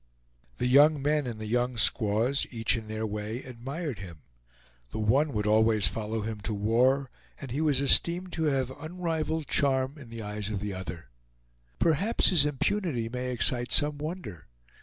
The 0.57 0.65
young 0.65 0.99
men 0.99 1.27
and 1.27 1.37
the 1.39 1.45
young 1.45 1.77
squaws, 1.77 2.47
each 2.49 2.75
in 2.75 2.87
their 2.87 3.05
way, 3.05 3.43
admired 3.43 3.99
him. 3.99 4.23
The 4.89 4.97
one 4.97 5.31
would 5.33 5.45
always 5.45 5.85
follow 5.85 6.21
him 6.21 6.41
to 6.41 6.55
war, 6.55 7.11
and 7.39 7.51
he 7.51 7.61
was 7.61 7.79
esteemed 7.81 8.33
to 8.33 8.45
have 8.45 8.71
unrivaled 8.81 9.45
charm 9.45 9.99
in 9.99 10.09
the 10.09 10.23
eyes 10.23 10.49
of 10.49 10.59
the 10.59 10.73
other. 10.73 11.11
Perhaps 11.77 12.29
his 12.29 12.47
impunity 12.47 13.09
may 13.09 13.29
excite 13.31 13.71
some 13.71 13.99
wonder. 13.99 14.47